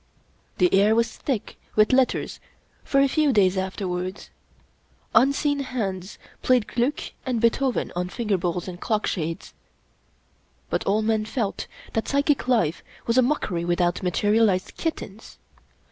[0.57, 2.39] The air was thick with letters
[2.83, 4.31] for a few days afterwards.
[5.13, 9.53] Unseen hands played Gliick and Beethoven on finger bowls and clock shades;
[10.71, 15.37] but all men felt that psychic life was a mockery without materialized kittens.